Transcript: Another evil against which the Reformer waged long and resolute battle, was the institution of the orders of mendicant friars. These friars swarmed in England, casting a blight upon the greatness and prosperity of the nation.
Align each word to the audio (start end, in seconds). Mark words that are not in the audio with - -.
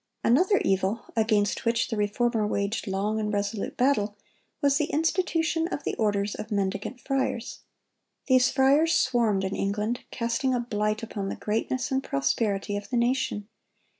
Another 0.23 0.57
evil 0.65 1.05
against 1.15 1.63
which 1.63 1.89
the 1.89 1.95
Reformer 1.95 2.47
waged 2.47 2.87
long 2.87 3.19
and 3.19 3.31
resolute 3.31 3.77
battle, 3.77 4.17
was 4.59 4.77
the 4.77 4.85
institution 4.89 5.67
of 5.67 5.83
the 5.83 5.93
orders 5.97 6.33
of 6.33 6.51
mendicant 6.51 6.99
friars. 6.99 7.59
These 8.25 8.49
friars 8.49 8.93
swarmed 8.97 9.43
in 9.43 9.55
England, 9.55 9.99
casting 10.09 10.55
a 10.55 10.59
blight 10.59 11.03
upon 11.03 11.29
the 11.29 11.35
greatness 11.35 11.91
and 11.91 12.03
prosperity 12.03 12.75
of 12.75 12.89
the 12.89 12.97
nation. 12.97 13.47